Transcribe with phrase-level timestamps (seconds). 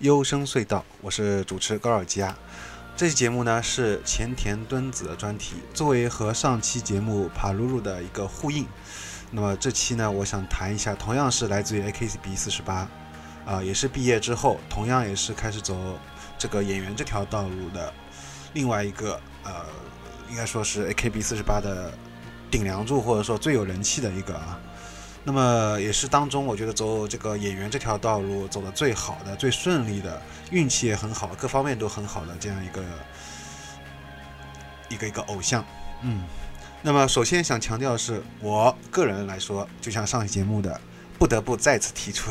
[0.00, 2.34] 幽深隧道，我是主持高尔基亚。
[2.96, 8.66] 这期节目呢是前田敦子的专题，作为和上期节目帕鲁鲁的一个呼应。
[9.30, 12.88] 那么这期呢，我想谈一下，同样是来自于 AKB 四十八，
[13.44, 15.76] 啊，也是毕业之后，同样也是开始走
[16.38, 17.92] 这个演员这条道路的
[18.52, 19.52] 另外一个，呃，
[20.30, 21.92] 应该说是 AKB 四十八的
[22.50, 24.58] 顶梁柱，或者说最有人气的一个啊。
[25.26, 32.84] 那么也是当中，我觉得走这个演员这条道路走的最好的、最顺利的，运气也很好，各方面都很好的这样一个
[34.90, 35.64] 一个一个偶像。
[36.02, 36.24] 嗯，
[36.82, 40.78] 那么首先想强调的是，我个人来说，就像上期节目的，
[41.18, 42.30] 不得不再次提出，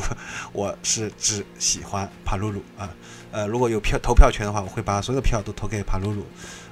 [0.52, 2.88] 我是只喜欢帕鲁鲁啊。
[3.32, 6.24] 呃，如果有票投票权的话，我会把所有的票都投给帕鲁鲁。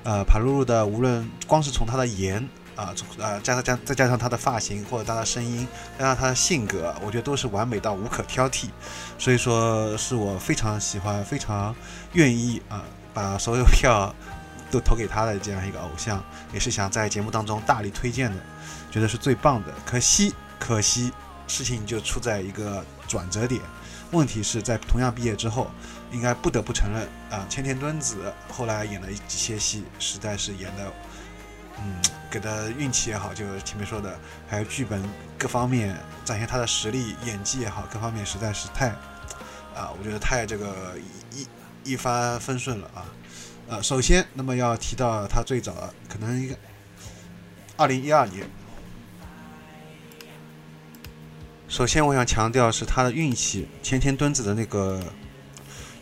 [0.05, 2.49] 呃，帕鲁鲁的无论光是从他的颜。
[2.75, 5.67] 啊，呃，加上加再加上他的发型或者他的声音，
[5.99, 8.69] 加上他的性格，我觉得都是完美到无可挑剔。
[9.19, 11.75] 所以说，是我非常喜欢、非常
[12.13, 14.15] 愿意啊，把所有票
[14.71, 18.39] 都投给他的这样一个偶像，也是想在节目当中大力推荐的，
[18.91, 19.69] 觉得是最棒的。
[19.85, 21.13] 可惜，可惜，
[21.47, 23.61] 事情就出在一个转折点。
[24.13, 25.71] 问题是在同样毕业之后，
[26.11, 30.93] 应该不得不承认啊，千田敦子后来演了一些戏，实在是演的。
[31.79, 31.97] 嗯，
[32.31, 35.03] 给他运气也好，就前面说的，还有剧本
[35.37, 38.89] 各方面展现他的实力、演技也好，各方面实在是太，
[39.75, 40.95] 啊，我觉得太这个
[41.33, 43.05] 一一帆风顺了啊。
[43.69, 45.73] 呃，首先，那么要提到他最早
[46.09, 46.57] 可能一个
[47.77, 48.49] 二零一二年。
[51.69, 55.03] 首先，我想强调是他的运气，前田敦子的那个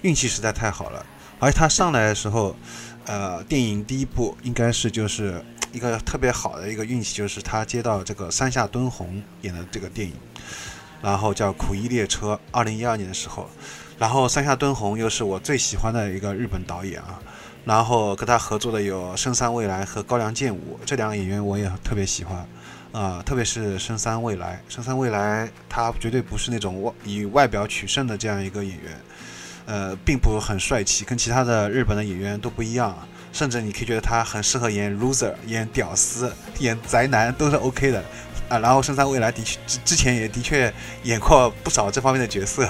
[0.03, 1.07] 运气实在太好了，
[1.39, 2.57] 而且他上来的时候，
[3.07, 5.43] 呃，电影第一部应该是就是。
[5.73, 10.15] 一个特别好的一个运气，就是他接到这个山下敦弘演的这个电影，
[11.03, 13.49] 然后叫《苦役列车》，二零一二年的时候，
[13.99, 17.21] 然后山下敦弘又是我最喜欢的一个日本导演啊，
[17.65, 22.47] 然后跟他合作的有深山未来和高良健吾这两个演员，我也特别喜欢。
[22.93, 29.01] 啊，特别是深山未来，深山未来他绝对不是那种外以外表取胜的这样一个演员，
[29.67, 32.99] 呃，并不很帅气，跟其他的日本的演员都不一样。
[33.33, 38.05] 甚至你可以觉得他很适合演 loser、演屌丝、演宅男都是 OK 的
[38.49, 38.59] 啊。
[38.59, 40.73] 然后深山未来的确之之前也的确
[41.05, 42.67] 演过不少这方面的角色，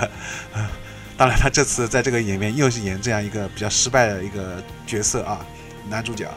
[0.52, 0.70] 啊，
[1.16, 5.44] 当然他这次在这个演面又是演这样一个比较失败的一个角色啊，
[5.88, 6.28] 男主角。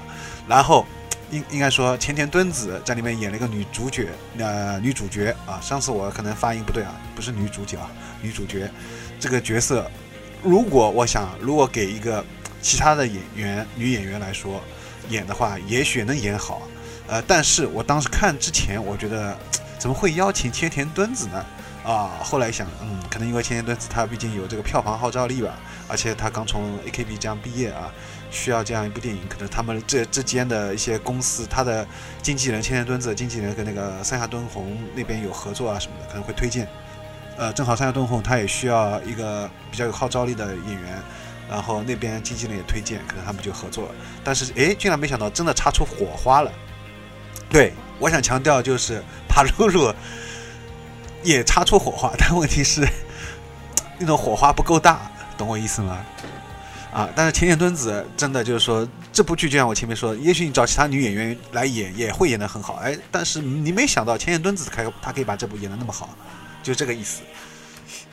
[0.48, 0.86] 然后
[1.30, 4.08] 应应该说前田敦子在里面演了一个女主角，
[4.38, 5.60] 呃，女主角啊。
[5.62, 7.92] 上次我可能发音不对啊，不是女主角啊，
[8.22, 8.70] 女主角
[9.20, 9.90] 这个角色，
[10.42, 12.24] 如果我想如果给一个。
[12.64, 14.60] 其他的演员女演员来说，
[15.10, 16.62] 演的话也许能演好，
[17.08, 19.38] 呃，但是我当时看之前，我觉得
[19.78, 21.46] 怎么会邀请千田敦子呢？
[21.84, 25.60] 啊，后来想，嗯，可能因为千田敦子她毕竟有这个票房号召力吧，
[25.90, 27.92] 而且她刚从 AKB 这样毕业啊，
[28.32, 31.86] 需要这样一部电影，可能他们这之间的一些公司，他的
[32.22, 36.66] 经纪人千田敦子的经纪人跟那个三下敦弘那边有合作啊什么的，可能会推荐，
[37.36, 41.04] 呃，正好三下敦弘他也需要一个比较有号召力的演员。
[41.54, 43.96] 然后那边经纪人也推荐，可能他们就合作了。
[44.24, 46.52] 但是哎，居然没想到真的擦出火花了。
[47.48, 49.94] 对我想强调就是帕露露
[51.24, 52.82] 也擦出火花，但问题是
[54.00, 56.04] 那种火花不够大， 懂我意思吗？
[56.92, 66.10] 啊，但是田田敦子真的就是说这部剧就像我前面说，也许你找其他女演员来演也会演得很好，哎，但是你没想到田田敦子可她可以把这部演得那么好，
[66.64, 67.22] 就这个意思。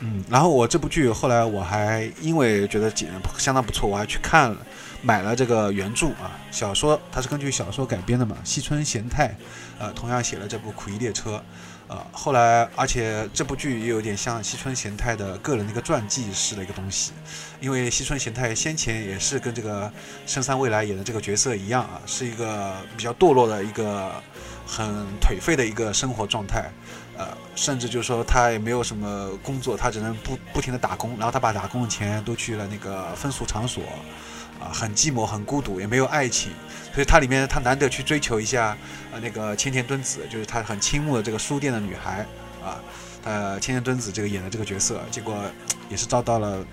[0.01, 2.91] 嗯，然后我这部剧后来我还因为觉得
[3.39, 4.57] 相当不错，我还去看了，
[5.03, 9.35] 买了这个原著啊，小说它是根据小说改编的嘛，西村贤太，
[9.79, 11.37] 呃，同样写了这部《苦役列车》，
[11.89, 17.13] 呃，后来而且这部剧也有点像西村贤太的个人的一个传记式的一个东西，
[17.61, 19.91] 因为西村贤太先前也是跟这个
[20.27, 24.13] 深山未来演的这个角色一样啊，是一个比较堕落的一个
[24.67, 24.87] 很
[25.21, 26.71] 颓废的一个生活状态。
[27.21, 33.83] 呃，甚至就是说他也没有什么工作，他只能不不停的打工，然后他把打工的钱都去了那个风俗场所，
[34.59, 36.51] 啊，很寂寞，很孤独，也没有爱情，
[36.95, 38.75] 所以他里面他难得去追求一下，
[39.13, 42.25] 呃，那个千田敦子，就是他很倾慕的这个书店的女孩，
[42.65, 42.81] 啊，
[43.25, 45.37] 呃，千田敦子这个演的这个角色，结果
[45.91, 46.65] 也是遭到了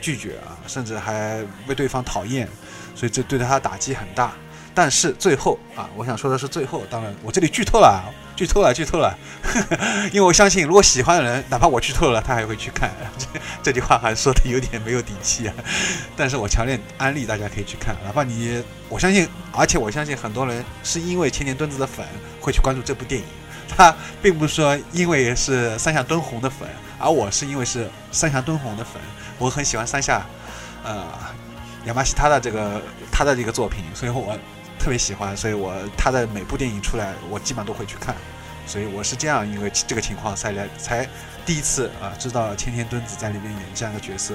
[0.00, 2.48] 拒绝啊，甚至还为对方讨厌，
[2.96, 4.32] 所以这对他打击很大。
[4.74, 9.16] 但是最后啊，我想说的是最后，当然我这里剧透了，剧透了，剧透了，
[10.12, 12.94] 因为我相信，如果喜欢的人，哪怕我剧透了，他还会去看。
[13.16, 13.26] 这
[13.64, 15.54] 这句话还说的有点没有底气啊，
[16.14, 22.06] 但是我强烈安利大家可以去看，哪怕你，我相信，而且我相信很多人是因为千年墩子的粉
[22.38, 23.26] 会去关注这部电影，
[23.74, 26.68] 他并不是说因为是三下敦弘的粉，
[26.98, 29.00] 而我是因为是三下敦弘的粉，
[29.38, 30.26] 我很喜欢三下，
[30.84, 31.04] 呃，
[31.86, 34.38] 亚麻西他的这个他的这个作品，所以我。
[34.86, 38.14] 特别喜欢，所以我他的每部电影出来，我基本上都会去看。
[38.68, 41.08] 所以我是这样因为这个情况才来才
[41.44, 44.34] 第一次啊知道千田敦子在里面演这样一个角色，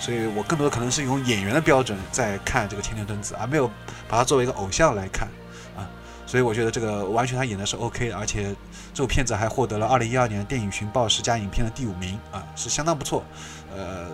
[0.00, 3.70] 所以我更多的可能是用演员的标准在看这个千田敦子，而没有
[4.08, 5.28] 把他作为一个偶像来看
[5.76, 5.86] 啊。
[6.26, 8.52] 所以我觉得这个完全他演的是 OK 的，而且
[8.92, 13.24] 这部片子还获得了二零一二年电影寻报十佳影片的第五名啊，是相当不错。
[13.72, 14.08] 呃，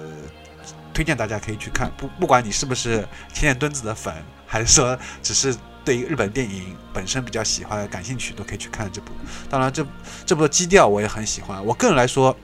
[0.92, 4.14] 推荐大家可以去看，不不管你是不是千田敦子的粉，
[4.48, 5.54] 还是说只是。
[5.84, 9.10] 对于日本电影本身比较喜欢、感兴趣，都可以去看这部。
[9.48, 9.86] 当然，这
[10.26, 11.64] 这部的基调我也很喜欢。
[11.64, 12.36] 我个人来说，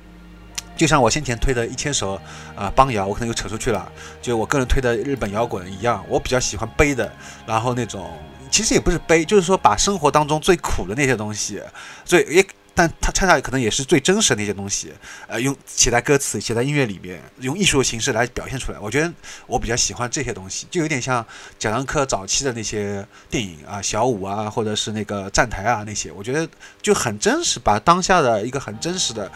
[0.78, 2.18] 就像我先前推的一千首
[2.56, 3.92] 啊邦谣，我可能又扯出去了。
[4.22, 7.12] 就我个人推的日本摇滚一样，我比较喜欢悲的，
[7.44, 8.18] 然后那种
[8.50, 11.60] 其实也不是悲，就是说把生活当中最苦的那些东西，
[12.02, 12.46] 最也。
[12.76, 14.92] 但它恰恰可能也是最真实的那些东西，
[15.28, 18.78] 呃，用写在歌词、写在音乐里面，用艺术的形式来表现出来。
[18.80, 19.12] 我觉得
[19.46, 21.24] 我比较喜欢这些东西，就有点像
[21.56, 26.48] 贾樟柯早期的那些电影啊，小五啊，或者是那个站台啊那些，我觉得
[26.82, 29.30] 就很真实，把当下的一个很真实的，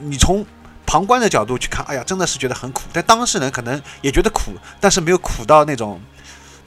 [0.00, 0.44] 你从
[0.84, 2.82] 旁观的角度去看，哎呀，真的是觉得很苦。
[2.92, 5.98] 但当事人可能也觉得苦，但是没有苦到那种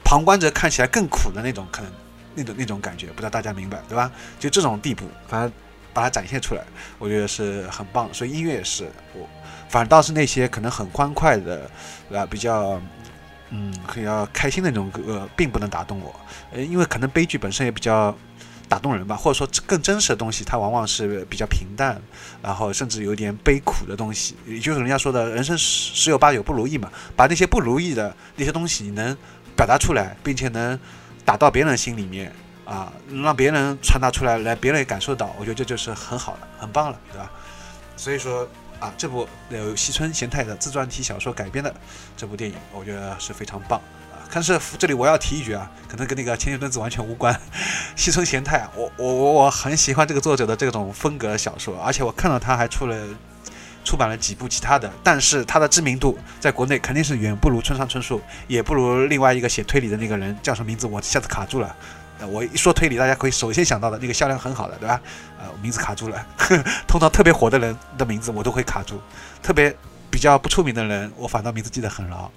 [0.02, 1.92] 旁观者看起来更苦的那种，可能
[2.34, 4.10] 那种那种感觉，不知道大家明白对吧？
[4.40, 5.52] 就这种地步，反正。
[5.96, 6.62] 把它展现出来，
[6.98, 8.12] 我觉得是很棒。
[8.12, 8.84] 所以音乐也是
[9.14, 9.26] 我，
[9.70, 11.70] 反倒是那些可能很欢快的，
[12.12, 12.78] 啊，比较
[13.48, 16.14] 嗯，比较开心的那种歌，并不能打动我。
[16.52, 18.14] 呃，因为可能悲剧本身也比较
[18.68, 21.98] 打动人吧，或者说更真实的东西，它往往是比较平淡，
[22.42, 24.36] 然后甚至有点悲苦的东西。
[24.46, 29.16] 也就是人家说的人生十十有八九不如意嘛，把那些不如意的那些东西你能
[29.56, 30.78] 表达出来，并且能
[31.24, 32.30] 打到别人心里面。
[32.66, 32.92] 啊，
[33.22, 37.30] 让别人传达出来，来别人也感受到，我觉得这就是很好了，很棒了，对吧？
[37.96, 38.46] 所以说
[38.80, 41.72] 啊，这部由西村贤太的自传体小说改编的
[42.16, 43.80] 这部电影，我觉得是非常棒
[44.12, 44.20] 啊。
[44.32, 47.40] 但是这里我要提一句啊，可能跟那个千年墩子完全无关。
[47.94, 53.06] 西村贤太，我我我我很喜欢这个作者的这种风格小说，而且我看到他还出了
[53.84, 60.88] 出版了几部其他的，但是他的知名度在国内肯定是远不如村上春树，也不如另外一个写推理的那个人叫什么名字？
[60.88, 61.74] 我一下子卡住了。
[62.24, 65.00] 我一说推理，大家可以首先想到的那个销量很好的，对吧？
[65.38, 66.26] 呃，名字卡住了。
[66.88, 69.00] 通常特别火的人的名字我都会卡住，
[69.42, 69.74] 特别
[70.10, 72.30] 比较不出名的人，我反倒名字记得很牢。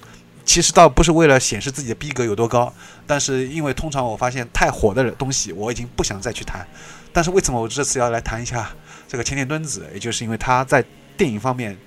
[0.44, 2.74] 其实倒不是为了显示自己的逼格有多高，
[3.06, 6.68] 但是因为通常我发现太火的东西，我已经不想再去谈。
[7.14, 8.70] 但是为什么我这次要来谈一下
[9.08, 9.88] 这个千田敦子？
[9.94, 10.84] 也就是因为他在
[11.16, 11.78] 电影方面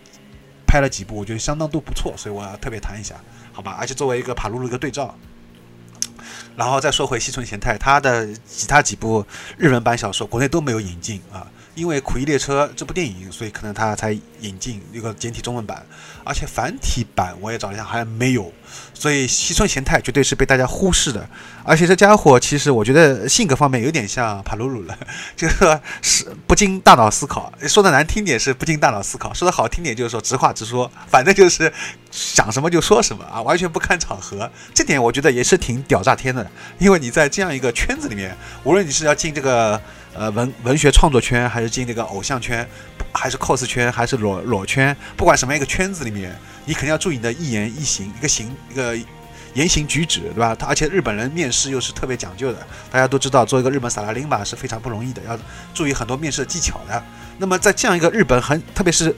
[0.66, 3.16] 拍了几部，我觉得相当都不错，所以我要特别谈一下，
[3.52, 3.76] 好吧？
[3.78, 5.14] 而且作为一个帕鲁鲁一个对照。
[6.56, 9.24] 然后再说回西村贤太，他的其他几部
[9.56, 11.46] 日文版小说国内都没有引进啊。
[11.74, 15.84] 因为《苦役列车》这部电影，所以可能他才引进一个简体中文版，
[16.22, 18.52] 而且繁体版我也找了一下，还没有。
[18.94, 21.26] 所以西村贤太绝对是被大家忽视的。
[21.64, 24.98] 而且这家伙其实我觉得性格方面有点像帕鲁鲁了，
[25.34, 27.52] 就是是不经大脑思考。
[27.67, 31.72] 说的难听点是不经大脑思考，说的好听点就是说直话直说，反正就是
[32.10, 34.50] 想什么就说什么啊，完全不看场合。
[34.74, 36.48] 这点我觉得也是挺屌炸天的，
[36.79, 39.81] 因为你在这样一个圈子里面，无论你是要进这个。
[40.14, 42.69] 呃，文文学创作圈，还是进那个偶像圈，
[43.12, 48.96] 还是 cos 圈，还是裸裸圈，不管什么样一个圈子里面，你肯定要注意你的一言一行，一个行一个
[49.54, 50.54] 言行举止，对吧？
[50.54, 55.38] 他而且日本人面试又是特别讲究的，大家都知道，做一个日本萨拉林吧是非常不容易的，要
[55.72, 57.02] 注意很多面试的技巧的。
[57.38, 59.14] 那么在这样一个日本很，特别是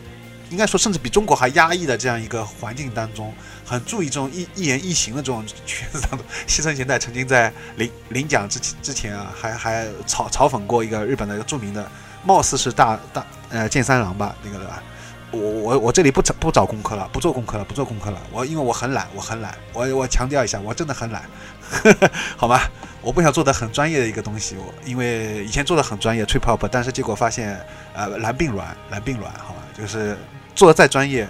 [0.50, 3.32] 应该说甚至比中国还压抑的这样一个环境当中。
[3.66, 11.90] 很注意这种一一言一行的这种圈子当中， 西村贤太曾经在领领奖之之前啊，还还嘲嘲讽过一个日本的一个著名的，
[12.24, 14.82] 貌似是大大呃剑三郎吧，那个对吧？
[15.30, 18.20] 我我我这里不找不找功课了，不做功课了，不做功课了。
[18.30, 21.22] 我因为我很懒，我很懒，我我强调一下，我真的很懒，
[22.36, 22.60] 好吗？
[23.00, 27.58] 我不想做的很专业的一个东西，我因为以前做的很专业吹泡泡，但是结果发现
[27.94, 29.62] 呃蓝并卵，蓝并卵，好吧？
[29.76, 30.16] 就是
[30.54, 31.26] 做的再专业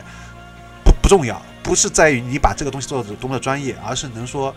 [0.84, 1.40] 不不重要。
[1.62, 4.54] 不是在于你把这个东西做的多么专业，而是能说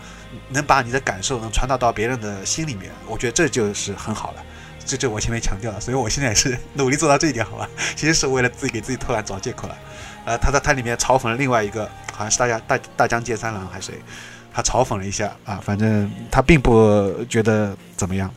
[0.49, 4.43] 能把你的感受能传达到别人的心里面，我觉得这就是很好了。
[4.85, 7.69] 这这我前面强调了，所以我现在也是努力做到这一点，好吧？
[7.95, 9.77] 其实是为了自己给自己偷懒找借口了。
[10.25, 14.01] 呃，他在他里面嘲讽了另外一个，好像是大家大大江健三郎还是谁，
[14.53, 18.29] 他嘲讽了一下啊，反正他并不觉得怎么样。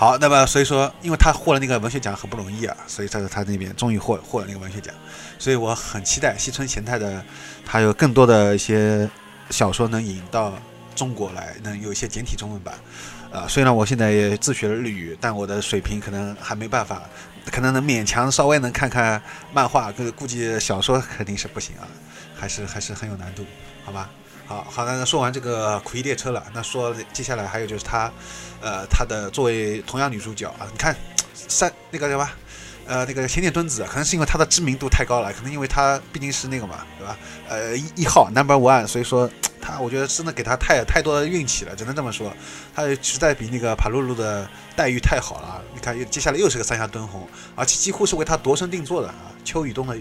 [0.00, 4.94] 好，那么所以说，因为他获了那个文学奖很不容易啊，所以他在他那边终于获获了那个文学奖，
[5.38, 7.22] 所以我很期待西村贤太的，
[7.66, 9.06] 他有更多的一些
[9.50, 10.54] 小说能引到
[10.96, 12.74] 中国来，能有一些简体中文版。
[13.30, 17.02] 啊，虽然我现在也自学了日语，但我的水平可能还没办法，
[17.52, 21.84] 可能能勉强稍微能看看漫画，估计小说肯定是不行啊，
[22.34, 23.44] 还是还是很有难度，
[23.84, 24.08] 好吧？
[24.50, 28.10] 好好的，那说完这个苦役列车了，那说接下来还有就是他，
[28.60, 30.96] 呃，他的作为同样女主角啊，你看
[31.32, 32.28] 三那个什么？
[32.84, 37.16] 呃，那个千田敦子，可能是因为她的知名度太高了，可能因为她毕竟是那个嘛，对吧？
[37.48, 39.30] 呃，一一号 number one，所以说
[39.62, 42.34] 她，我觉得真的给她太太多的运气了，只能这么说。
[42.74, 45.62] 她实在比那个帕露露的待遇太好了。
[45.72, 49.30] 你看，又接下来又是个三下蹲红，而且几乎是为她度身定做的啊。
[49.44, 49.96] 秋雨冬的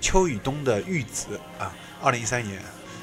[0.00, 2.60] 秋雨冬的玉子啊，二零一三年。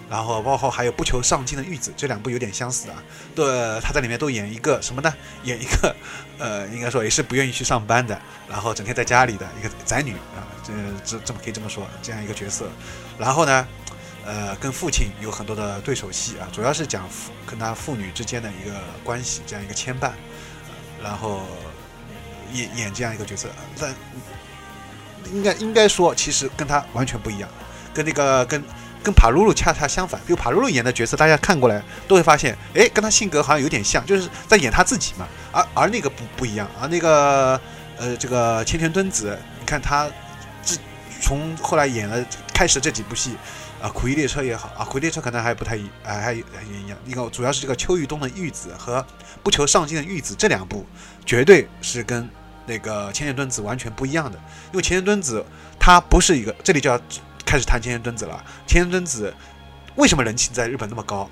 [0.09, 3.03] 然后包括还有不求上进的玉子，这两部有点相似啊。
[3.35, 5.13] 对，他在里面都演一个什么呢？
[5.43, 5.95] 演一个，
[6.39, 10.73] 呃，应该说也是不愿意去上班的，然后整天在家里的一个宅女啊，这
[11.05, 12.67] 这这么可以这么说，这样一个角色。
[13.19, 13.67] 然后呢，
[14.25, 20.11] 呃，跟父亲有很多的对手戏啊，主要是讲父跟他父女之间的一个关系，这样一个牵绊。
[21.03, 21.43] 然后
[22.51, 23.47] 演演这样一个角色，
[23.79, 23.93] 但
[25.31, 27.47] 应该应该说，其实跟他完全不一样，
[27.93, 28.63] 跟那个跟。
[29.01, 35.25] 跟帕鲁鲁恰恰相反，比如帕鲁鲁演的角色，大家看过来都会发现，哎，跟他性格好像有点像，就是在演他自己嘛。
[35.51, 37.59] 而而那个不不一样，而那个
[37.97, 40.09] 呃，这个千田敦子，你看他
[40.63, 40.75] 这
[41.21, 43.35] 从后来演了开始这几部戏，
[43.81, 46.41] 啊，苦役列车也好，啊，苦役列车可能还不太一，还还一
[46.87, 46.97] 样。
[47.05, 49.05] 一个主要是这个秋玉东的玉子和
[49.41, 50.85] 不求上进的玉子这两部，
[51.25, 52.29] 绝对是跟
[52.65, 54.37] 那个千田敦子完全不一样的。
[54.71, 55.45] 因为千田敦子
[55.79, 56.99] 他不是一个，这里就要。
[57.49, 58.45] 开始谈千田敦子了。
[58.67, 59.33] 千田敦子
[59.95, 61.27] 为什么人气在日本那么高？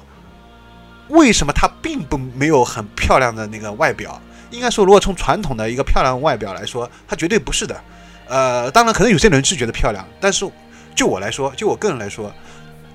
[1.09, 4.19] 为什么她并不没有很漂亮的那个外表？
[4.50, 7.79] 应该说，如果从传统的一个漂亮外表来说，她绝对不是的。
[8.27, 10.50] 呃，当然，可能有些人是觉得漂亮，但是
[10.95, 12.33] 就我来说，就我个人来说，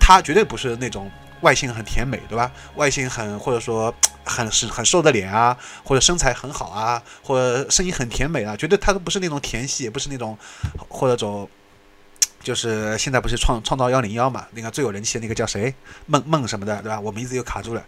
[0.00, 1.08] 她绝对不是那种
[1.42, 2.50] 外形很甜美，对吧？
[2.74, 10.36] 外形很或者说很是很瘦的脸啊，或者身材很好啊，或者声音很甜美啊，绝对她都不是那种甜系，也不是那种
[10.88, 11.48] 或者种。
[12.42, 14.46] 就是现在不是创创造幺零幺嘛？
[14.50, 15.72] 那个最有人气的那个叫谁？
[16.06, 16.99] 梦梦什么的，对吧？
[16.99, 17.84] 我名字又卡住了，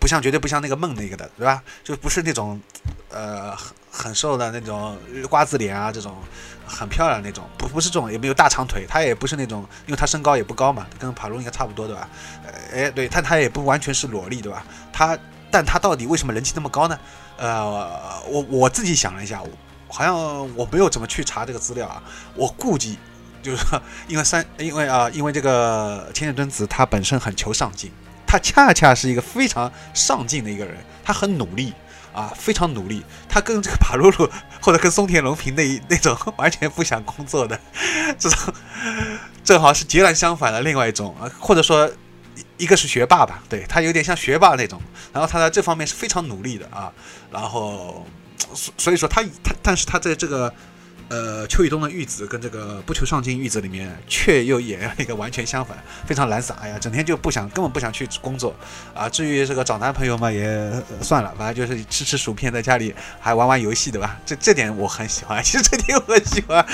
[0.00, 1.62] 不像，绝对不像那个梦那个的，对吧？
[1.84, 2.60] 就不是那种，
[3.10, 3.56] 呃，
[3.90, 4.98] 很瘦的那种
[5.30, 6.16] 瓜子脸啊，这种
[6.66, 12.08] 很漂亮那种，不不是这种，也没有大长腿，他也不是那种，因为他身高也不高嘛，跟帕露应该差不多，对吧？
[12.72, 14.64] 哎，对，但他也不完全是萝莉，对吧？
[14.92, 15.16] 他，
[15.48, 16.98] 但他到底为什么人气那么高呢？
[17.36, 19.40] 呃，我我自己想了一下，
[19.86, 20.16] 好像
[20.56, 22.02] 我没有怎么去查这个资料啊，
[22.34, 22.98] 我估计。
[23.42, 27.90] 就是说，因为三，因为啊，因为这个千田敦子她本身很求上进，
[28.26, 31.74] 她恰恰是一个非常上进的一个人，她很努力
[32.12, 33.04] 啊，非常努力。
[33.28, 34.30] 她跟这个帕露露
[34.60, 37.58] 或者跟松田龙平那 那种完全不想工作的
[38.16, 38.54] 这种，
[39.42, 41.90] 正好是截然相反的另外一种啊，或者说
[42.58, 44.80] 一个是学霸吧，对他有点像学霸那种，
[45.12, 46.92] 然后他在这方面是非常努力的啊，
[47.32, 48.06] 然后
[48.54, 50.54] 所所以说他他，但是他在这个。
[51.12, 55.76] 呃，秋雨冬的玉子跟这个不求上进玉子里面，却又演了一个完全相反，
[56.06, 56.56] 非常懒散。
[56.58, 58.54] 哎呀，整天就不想，根本不想去工作
[58.94, 59.10] 啊。
[59.10, 64.18] 至于这个找男朋友嘛，也算了，反正就是吃吃薯片，在家里还玩玩游戏，对吧？
[64.24, 65.40] 这这点我很喜欢。
[65.44, 66.64] 其实这点我很喜欢，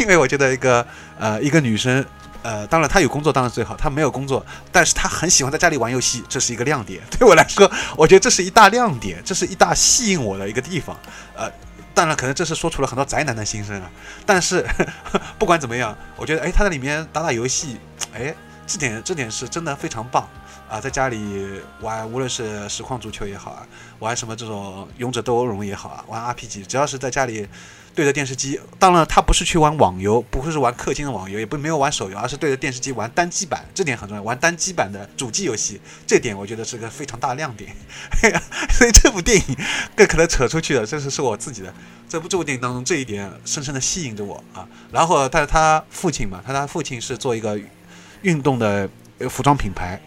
[0.00, 0.84] 因为我觉得一个
[1.16, 2.04] 呃一个女生，
[2.42, 7.00] 呃，当然她有工作当然最好，她没有工作，但是她很喜欢在家里玩游戏，这是一个亮点。
[7.16, 10.98] 对我来说，我觉得这是一大亮点，这是一大吸引我的一个地方，
[11.36, 11.48] 呃。
[11.94, 13.90] 当然，可能这是说出了很多宅男的心声啊。
[14.26, 14.66] 但是
[15.38, 17.78] 不管怎么样，我觉得，哎，他在里面打打游戏，
[18.12, 18.34] 哎，
[18.66, 20.28] 这点这点是真的非常棒
[20.68, 20.80] 啊！
[20.80, 23.66] 在家里玩，无论是实况足球也好啊，
[24.00, 27.48] 玩什么这种勇者斗恶龙也好啊，玩 RPG，只要是在家里。
[27.94, 34.22] 对着电视机，当然他不是去玩网游，不会是玩氪金的网游，也不没有玩手游，而是对着电视机玩单机版，这点很重要。
[34.22, 37.74] 玩单机版的主机游戏，这点我觉得是个非常大亮点。
[38.70, 39.56] 所以这部电影
[39.94, 41.72] 更可能扯出去的，这是是我自己的。
[42.08, 44.66] 这部这部电影当中，这一点深深的吸引着我啊。
[44.90, 47.58] 然后，但是他父亲嘛，他他父亲是做一个
[48.22, 48.88] 运动的
[49.30, 50.00] 服装品牌。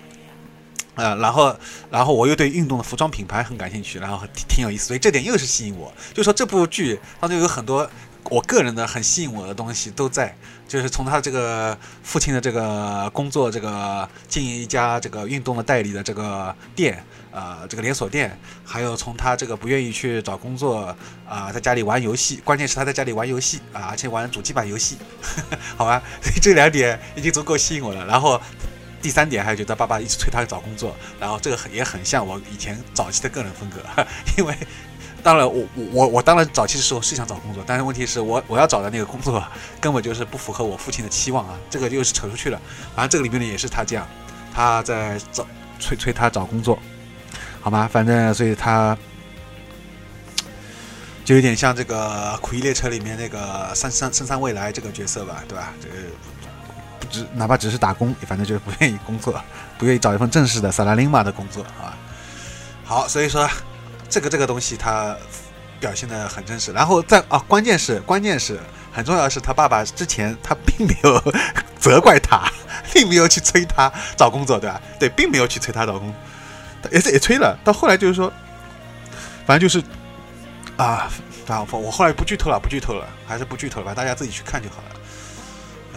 [0.98, 1.56] 呃，然后，
[1.90, 5.94] 然后我又对运动的服装品牌很感兴趣，然后挺挺有意思，所以这点又是吸引我。
[6.14, 7.90] 就说这部剧当中有很多
[8.30, 10.36] 我个人的很吸引我的东西都在，
[10.68, 17.02] 就是从他这个父亲的这个工作，这个经营一家这个运动的代理的这个店，
[17.32, 20.94] 呃，这个连锁店，还有从他这个不愿意去找工作，
[21.26, 24.98] 啊、在家里玩游戏，关键是他在家里玩游戏啊，而且玩主机版游戏，
[25.78, 28.06] 好吧，所以这两点已经足够吸引我了。
[28.06, 28.42] 然后
[29.02, 33.82] 第三点还有觉得爸爸一直催他找工作，然后这个很也很像我以前早期的个人风格，
[34.38, 34.56] 因为。
[35.24, 39.44] 当然，我我我我当然早期的时候是想找工作，但是问题是我我要找的那个工作
[39.82, 42.62] 根本就是不符合我父亲的期望啊，这个又是扯出去了。
[42.96, 44.08] 反正这个里面呢也是他这样，
[44.54, 45.46] 他在找
[45.80, 46.80] 催催他找工作，
[47.60, 47.90] 好吗？
[47.92, 48.98] 反正所以他
[51.26, 55.74] 就有点像这个《苦役列车》里面那个三三深山未来这个角色吧，对吧？
[55.82, 55.96] 这个
[57.00, 59.42] 不只哪怕只是打工，反正就是不愿意工作，
[59.78, 61.98] 不愿意找一份正式的萨拉琳玛的工作啊。
[62.84, 63.50] 好，所以说
[64.10, 65.16] 这个这个东西他
[65.80, 68.60] 表现的很真实，然后在啊，关键是关键是
[68.92, 71.34] 很重要的是，他爸爸之前他并没有
[71.80, 72.50] 责怪他，
[72.94, 74.82] 并没有去催他找工作，对吧？
[75.00, 76.14] 对，并没有去催他找工，
[76.92, 78.32] 也是也催了，到后来就是说，
[79.46, 79.86] 反正就是
[80.78, 81.10] 啊，
[81.46, 84.97] 反正我后来不剧透了，不剧透了，还是不剧透了吧，大家自己去看就好了。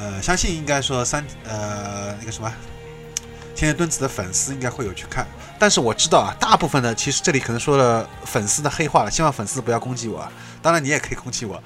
[0.00, 2.50] 呃，相信应该说三呃那个什么。
[3.54, 5.26] 天天墩子的粉丝应该会有去看，
[5.58, 10.26] 但是我知道啊，大部分的其实这里可能说了粉丝的黑话了，希望粉丝不要攻击我。
[10.62, 11.62] 当然你也可以攻击我，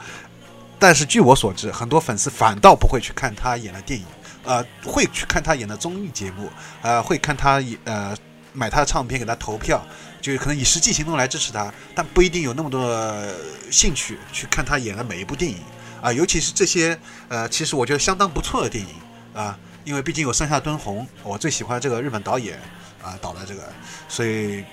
[0.76, 4.04] 但是据我所知，很多粉丝反倒不会去看他演的电影，
[4.42, 6.50] 呃，会去看他演的综艺节目，
[6.82, 8.16] 呃，会看他呃
[8.52, 9.80] 买他的唱片给他投票，
[10.20, 13.24] 就可能以实际行动来支持他，但不一定有那么多
[13.70, 15.58] 兴趣去看他演的每一部电影
[16.04, 18.90] 啊，尤其是这些呃，其实我觉得相当不错的电影
[19.32, 19.58] 啊。
[19.84, 22.58] 因为毕竟有山下敦弘，我最喜欢这个日本导演
[23.02, 23.62] 啊导的这个，
[24.08, 24.64] 所以，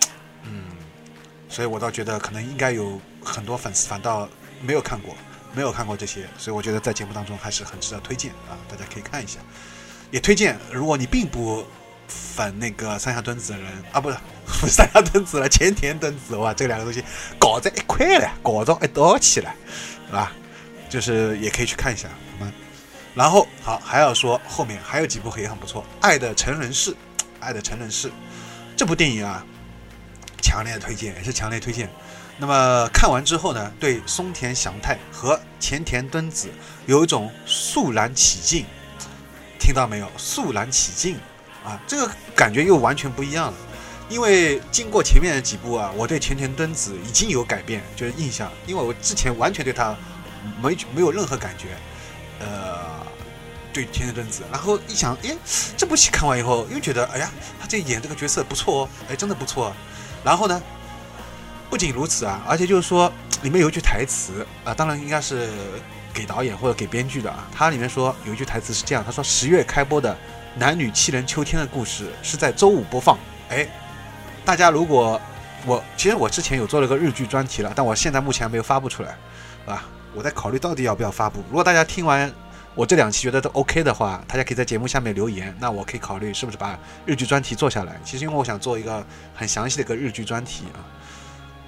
[0.43, 0.63] 嗯，
[1.50, 4.29] 所以我倒觉得可能应该有很多粉丝反倒
[4.61, 5.13] 没有看过，
[5.53, 9.39] 没有看过这些，所以我觉得在节目当中还是很值得推荐啊，大家可以看一下。
[10.11, 11.65] 也推荐，如果你并不
[12.07, 17.03] 粉那个三下敦子的人啊，不是不是山下敦子了，前田敦子哇，这两个东西
[17.38, 19.53] 搞在一块了，搞到一道去了，
[20.07, 20.31] 是吧？
[20.91, 22.51] 就是也可以去看一下，好吗？
[23.15, 26.91] 然后好，还要说后面还有几部也很不错，《爱的成人式》，
[27.39, 28.10] 《爱的成人式》
[28.75, 29.45] 这部电影啊，
[30.41, 31.89] 强烈推荐，也是强烈推荐。
[32.38, 36.49] 那么看完之后呢，对松田翔太和前田敦子
[36.88, 38.65] 有一种肃然起敬，
[39.58, 40.12] 听到没有？
[40.17, 41.15] 肃然起敬
[41.63, 43.54] 啊，这个感觉又完全不一样了。
[44.10, 49.95] 因为经过前面的几部啊，我对前田敦子已经有改变，就是印象，因为我之前完全对他
[50.62, 51.67] 没没有任何感觉，
[52.39, 53.01] 呃。
[53.73, 55.34] 对田田敦子，然后一想，哎，
[55.77, 59.73] 这部戏看完以后又觉得，哎呀，他这演这个角色不错哦，哎，真的不错。
[60.25, 60.62] 然后呢，
[61.69, 63.10] 不仅如此啊，而且就是说
[63.43, 65.49] 里面有一句台词啊，当然应该是
[66.13, 67.47] 给导演或者给编剧的啊。
[67.56, 70.13] 它里面说有一句台词是这样，他说十月开播的
[70.58, 73.17] 《男女七人秋天的故事》是在周五播放。
[73.47, 73.65] 哎，
[74.43, 75.21] 大家如果
[75.65, 79.15] 我其实我之前有做了个日剧专题了，但我现在目前还没有发布出来，
[79.65, 79.82] 啊，
[80.13, 81.43] 我在考虑到底要不要发布。
[81.50, 82.32] 如果大家听完。
[82.74, 88.00] 我这两期觉得都 OK 的话，大家可以在节目下面留言，那我可以考虑是不是把日剧专题做下来。
[88.02, 90.80] 其实因为我想做一个很详细的一个日剧专题啊。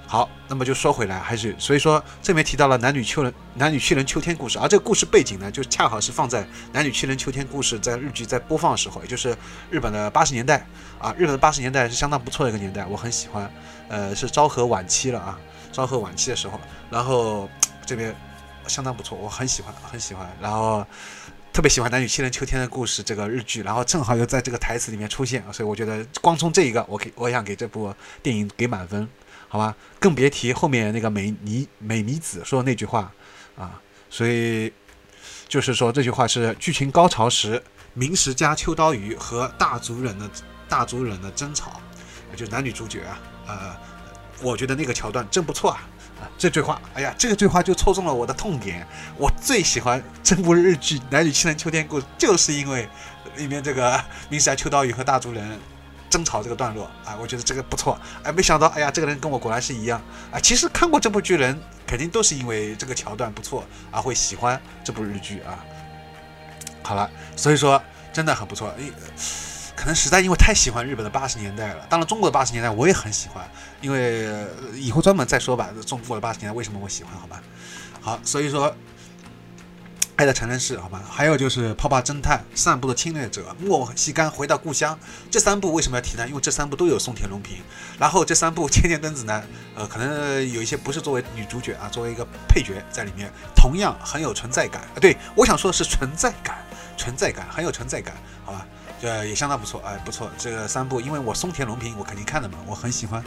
[0.06, 9.36] 好，那么就说回来，还是所以说这边提到了男女秋人男女七人秋天故事，而这个故事背景呢，就恰好是放在男女七人秋天故事在日剧在播放的时候，也就是
[9.70, 10.66] 日本的八十年代
[10.98, 13.50] 啊，日本的八十年代是相当不错的一个年代，我很喜欢。
[13.90, 15.38] 呃，是昭和晚期了啊，
[15.70, 17.46] 昭和晚期的时候，然后
[17.84, 18.16] 这边。
[18.66, 20.28] 相当不错，我很喜欢，很喜欢。
[20.40, 20.86] 然后
[21.52, 29.08] 特别喜欢《男女七人秋天的故事》这个日剧，然后正好又在这个台词里面出现，所以我觉得光从这一个，我给我想给这部电影给满分，
[29.48, 29.74] 好吧？
[30.00, 33.12] 更别提后面那个美妮美妮子说的那句话
[33.56, 34.72] 啊，所以
[35.46, 40.28] 就是说这句话是剧情高潮时，明石家秋刀鱼和大族人的
[40.68, 41.80] 大族人的争吵，
[42.34, 43.76] 就男女主角啊，呃，
[44.42, 45.88] 我觉得那个桥段真不错啊。
[46.36, 48.86] 这句话，哎呀，这个句话就戳中了我的痛点。
[49.16, 52.88] 我最喜欢这部日剧《男女七人秋天故事》，就是因为
[53.36, 55.58] 里面这个明石秋刀鱼和大竹人
[56.10, 57.98] 争吵这个段落啊，我觉得这个不错。
[58.22, 60.00] 哎，没想到，哎呀，这个人跟我果然是一样
[60.32, 60.38] 啊。
[60.40, 65.58] 其实看过这部剧人，肯定都是因为这个桥段不错而会喜欢这部日剧啊。
[66.82, 68.68] 好了，所以说真的很不错。
[68.78, 68.92] 诶。
[69.84, 73.46] 可能实在因为太喜欢日本的八十年代了，当然中国的八十年代我也很喜欢，
[73.82, 74.34] 因为
[74.76, 75.68] 以后专门再说吧。
[75.84, 77.12] 中国的八十年代为什么我喜欢？
[77.20, 77.42] 好吧，
[78.00, 78.74] 好，所以说
[80.16, 84.94] 爱的成人式，好吧，还有就是《泡泡侦探》、《散步的侵略者》、《莫西干回到故乡》
[85.30, 86.26] 这三部为什么要提呢？
[86.26, 87.58] 因为这三部都有松田龙平。
[87.98, 89.44] 然后这三部千年灯子呢，
[89.74, 94.96] 呃，可能有一些不是作为女主角啊，作为一个配角在里面，同样很有存在感啊。
[94.98, 96.56] 对我想说的是存在感，
[96.96, 98.14] 存在感很有存在感，
[98.46, 98.66] 好吧，
[99.00, 100.30] 这也相当不错，哎，不错。
[100.38, 103.22] 这个三部，因为我松田龙平我肯定看的嘛，我很喜欢。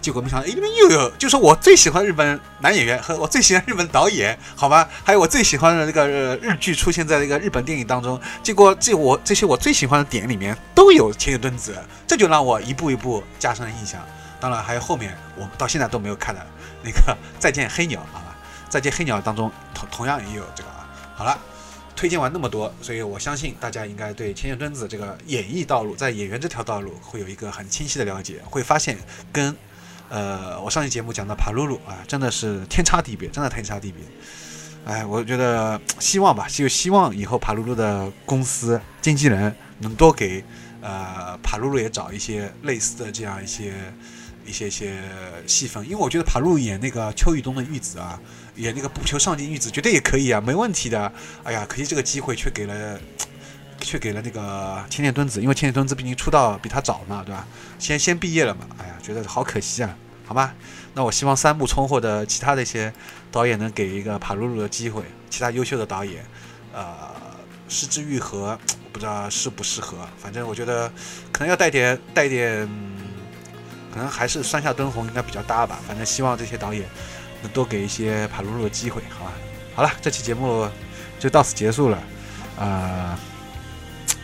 [0.00, 8.20] 结果没想到，哎，里面又有，就是我最喜欢日本男演员和我最喜欢日本导演，好吧，还有我最喜欢的那个日剧出现在那个日本电影当中。
[8.42, 14.04] 结果这我这些我最喜欢的点里面都有千叶墩子，这就让我一步一步加深了印象。
[14.40, 16.44] 当然还有后面我到现在都没有看的
[16.82, 16.98] 那个
[17.38, 18.34] 《再见黑鸟》，好吧，
[18.68, 20.84] 《再见黑鸟》当中同同样也有这个啊。
[21.14, 21.38] 好了，
[21.94, 28.98] 推荐完那么多，所以我相信大家应该对千叶墩子这个演艺道路，在演员这条道路会有一个很清晰的了解，会发现
[29.32, 29.56] 跟。
[30.14, 34.04] 呃，我上期节目讲的帕露露啊，真的是天差地别，真的天差地别。
[34.84, 40.44] 哎，我觉得希望吧，就希望以后帕露露的公司经纪人能多给
[40.82, 43.72] 呃帕露露也找一些类似的这样一些
[44.46, 45.02] 一些一些
[45.46, 48.20] 戏份，因为我觉得帕露演那个秋雨冬的玉子啊，
[48.56, 51.12] 演那个不求上进玉子绝对也可以啊，没问题的。
[51.42, 52.98] 哎呀，可惜这个机会却给了
[53.80, 57.46] 却给了那个千年墩子，因为千年墩子毕竟出道比他早嘛，对吧？
[57.78, 59.96] 先先毕业了嘛，哎呀，觉得好可惜啊。
[60.24, 60.54] 好吧，
[60.94, 62.90] 那我希望三木聪或者其他的一些
[63.30, 66.24] 导演能给一个帕露露的机会，其他优秀的导演，
[66.72, 66.96] 呃，
[67.68, 70.90] 失之愈合，我不知道适不适合，反正我觉得
[71.32, 72.66] 可能要带点带点，
[73.92, 75.78] 可能还是山下敦弘应该比较搭吧。
[75.86, 76.84] 反正希望这些导演
[77.42, 79.32] 能多给一些帕露露的机会，好吧？
[79.74, 80.68] 好了，这期节目
[81.18, 81.98] 就到此结束了，
[82.58, 83.18] 啊，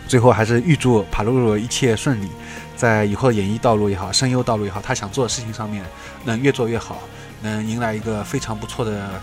[0.06, 2.28] 最后还是预祝帕露露一切顺利。
[2.76, 5.84] 在以后演艺道路也好，声优道路也好，他想做的事情上面
[6.24, 7.02] 能越做越好，
[7.42, 9.20] 能迎来一个非常不错的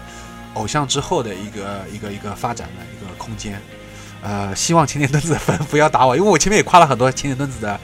[0.56, 3.62] 偶像之后的一个一个一个发展的一个空间。
[4.22, 7.80] 呃，希望千年墩子的粉不要打我，因为我前面也夸了很多千年墩子的，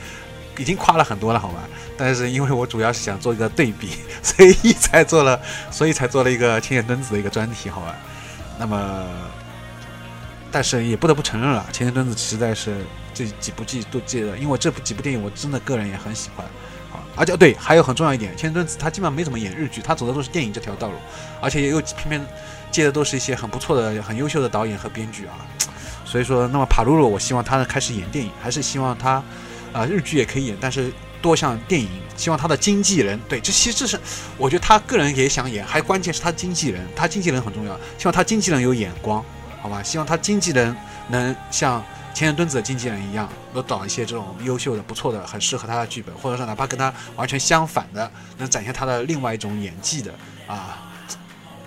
[0.58, 1.62] 已经夸了很多了，好吧？
[1.98, 3.90] 但是因为我主要是想做一个对比，
[4.24, 7.96] 所以才做了，所以才做了一个千年墩子的一个专题，好吧？
[8.60, 9.06] 那么，
[10.52, 12.86] 但是也不得不承认了，千年墩子实在是。
[13.14, 16.46] 这几部剧都记得，因为这部几部电影我真的个人也很喜欢，
[16.94, 20.96] 啊，而且对，还有很重要一点，千吨子他基本上没怎么演日剧，他走的都是电影这条道路，
[21.42, 22.26] 而且也有偏偏
[22.72, 25.36] 接的都是一些很不错的、很优秀的导演和编剧啊，
[26.06, 29.22] 所以说，那么帕鲁鲁，我希望他开始演电影，还是希望他，
[29.74, 34.00] 啊，日剧也可以演，但是多像电影，希望他的经纪人，对，这其实是
[34.38, 39.24] 我觉得他个人也想演，还关键是他经纪人，他经纪人很重要，希望他经纪人有眼光，
[39.62, 40.76] 好吧，希望他经纪人
[41.10, 41.84] 能像。
[42.14, 50.14] 千年墩子的经纪人一样，能找一些这种优秀的、不错的、很适合他的剧本，或者说哪怕跟他完全相反的，能展现他的另外一种演技的
[50.46, 50.92] 啊，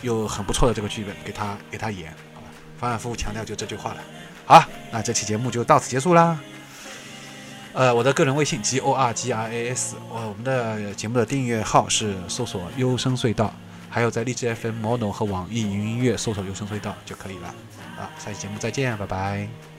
[0.02, 2.48] 又很不错的这个剧本给他给他演，好吧？
[2.78, 4.02] 反反复复强调就这句话了。
[4.44, 4.62] 好，
[4.92, 6.38] 那这期节目就到此结束啦。
[7.74, 13.52] 呃，我的个人微信 G O R G R A S，我我们的节目的订阅号是搜索“优声隧道”，
[13.90, 17.48] 还有在荔枝 FM、Mono 和网易云音乐搜索“优声隧道”就可以了。
[17.98, 19.73] 啊，下期节目再见，拜拜。